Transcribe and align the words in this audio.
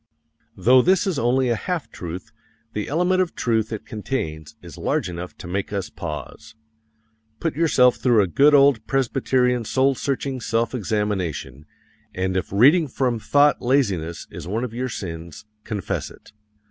Though 0.57 0.81
this 0.81 1.05
is 1.05 1.19
only 1.19 1.49
a 1.49 1.55
half 1.55 1.91
truth, 1.91 2.31
the 2.73 2.87
element 2.87 3.21
of 3.21 3.35
truth 3.35 3.71
it 3.71 3.85
contains 3.85 4.55
is 4.59 4.75
large 4.75 5.07
enough 5.07 5.37
to 5.37 5.45
make 5.47 5.71
us 5.71 5.91
pause. 5.91 6.55
Put 7.39 7.55
yourself 7.55 7.97
through 7.97 8.23
a 8.23 8.27
good 8.27 8.55
old 8.55 8.87
Presbyterian 8.87 9.63
soul 9.63 9.93
searching 9.93 10.41
self 10.41 10.73
examination, 10.73 11.67
and 12.15 12.35
if 12.35 12.51
reading 12.51 12.87
from 12.87 13.19
thought 13.19 13.61
laziness 13.61 14.25
is 14.31 14.47
one 14.47 14.63
of 14.63 14.73
your 14.73 14.89
sins, 14.89 15.45
confess 15.65 16.09
it. 16.09 16.31